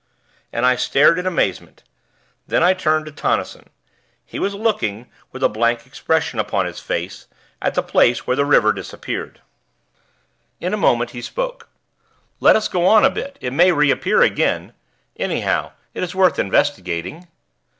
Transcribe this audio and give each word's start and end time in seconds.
And 0.51 0.65
I 0.65 0.77
stared 0.77 1.19
in 1.19 1.27
amazement; 1.27 1.83
then 2.47 2.63
I 2.63 2.73
turned 2.73 3.05
to 3.05 3.11
Tonnison. 3.11 3.69
He 4.25 4.39
was 4.39 4.55
looking, 4.55 5.11
with 5.31 5.43
a 5.43 5.47
blank 5.47 5.85
expression 5.85 6.39
upon 6.39 6.65
his 6.65 6.79
face, 6.79 7.27
at 7.61 7.75
the 7.75 7.83
place 7.83 8.25
where 8.25 8.35
the 8.35 8.43
river 8.43 8.73
disappeared. 8.73 9.41
In 10.59 10.73
a 10.73 10.75
moment 10.75 11.11
he 11.11 11.21
spoke. 11.21 11.69
"Let 12.39 12.55
us 12.55 12.67
go 12.67 12.87
on 12.87 13.05
a 13.05 13.11
bit; 13.11 13.37
it 13.41 13.53
may 13.53 13.71
reappear 13.71 14.23
again 14.23 14.73
anyhow, 15.17 15.73
it 15.93 16.01
is 16.01 16.15
worth 16.15 16.39
investigating." 16.39 17.27